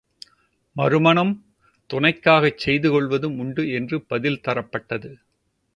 மறு 0.75 0.99
மணம்? 0.99 1.33
துணைக்காகச் 1.89 2.57
செய்து 2.57 2.89
கொள்வதும் 2.91 3.39
உண்டு 3.39 3.69
என்று 3.71 4.01
பதில் 4.01 4.41
தரப்பட்டது. 4.47 5.11